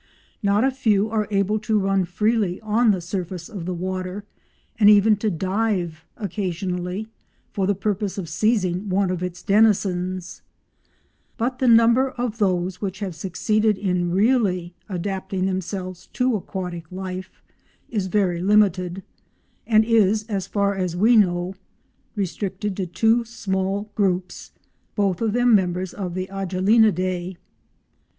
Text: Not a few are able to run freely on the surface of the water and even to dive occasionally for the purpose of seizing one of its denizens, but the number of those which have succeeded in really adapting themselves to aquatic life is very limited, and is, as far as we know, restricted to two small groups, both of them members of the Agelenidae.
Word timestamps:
Not 0.41 0.63
a 0.63 0.71
few 0.71 1.11
are 1.11 1.27
able 1.29 1.59
to 1.59 1.77
run 1.77 2.05
freely 2.05 2.59
on 2.61 2.89
the 2.89 3.01
surface 3.01 3.47
of 3.47 3.67
the 3.67 3.73
water 3.75 4.25
and 4.79 4.89
even 4.89 5.15
to 5.17 5.29
dive 5.29 6.05
occasionally 6.17 7.07
for 7.51 7.67
the 7.67 7.75
purpose 7.75 8.17
of 8.17 8.27
seizing 8.27 8.89
one 8.89 9.11
of 9.11 9.21
its 9.21 9.43
denizens, 9.43 10.41
but 11.37 11.59
the 11.59 11.67
number 11.67 12.09
of 12.09 12.39
those 12.39 12.81
which 12.81 12.97
have 12.99 13.13
succeeded 13.13 13.77
in 13.77 14.09
really 14.09 14.73
adapting 14.89 15.45
themselves 15.45 16.07
to 16.13 16.35
aquatic 16.35 16.91
life 16.91 17.43
is 17.87 18.07
very 18.07 18.41
limited, 18.41 19.03
and 19.67 19.85
is, 19.85 20.23
as 20.23 20.47
far 20.47 20.73
as 20.73 20.97
we 20.97 21.15
know, 21.15 21.53
restricted 22.15 22.75
to 22.77 22.87
two 22.87 23.23
small 23.23 23.91
groups, 23.93 24.51
both 24.95 25.21
of 25.21 25.33
them 25.33 25.53
members 25.53 25.93
of 25.93 26.15
the 26.15 26.25
Agelenidae. 26.31 27.37